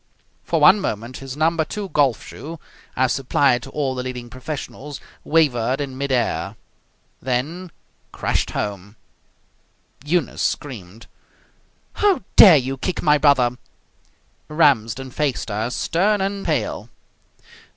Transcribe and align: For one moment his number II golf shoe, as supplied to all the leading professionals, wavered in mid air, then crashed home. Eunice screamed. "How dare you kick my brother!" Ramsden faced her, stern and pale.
For 0.43 0.59
one 0.59 0.79
moment 0.79 1.17
his 1.17 1.37
number 1.37 1.63
II 1.77 1.89
golf 1.93 2.25
shoe, 2.25 2.59
as 2.95 3.13
supplied 3.13 3.61
to 3.61 3.69
all 3.69 3.93
the 3.93 4.01
leading 4.01 4.31
professionals, 4.31 4.99
wavered 5.23 5.79
in 5.79 5.95
mid 5.95 6.11
air, 6.11 6.55
then 7.21 7.71
crashed 8.11 8.49
home. 8.49 8.95
Eunice 10.03 10.41
screamed. 10.41 11.05
"How 11.93 12.23
dare 12.35 12.57
you 12.57 12.77
kick 12.77 13.03
my 13.03 13.19
brother!" 13.19 13.59
Ramsden 14.47 15.11
faced 15.11 15.49
her, 15.49 15.69
stern 15.69 16.19
and 16.19 16.43
pale. 16.47 16.89